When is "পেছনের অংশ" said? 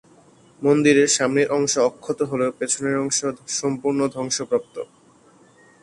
2.59-3.19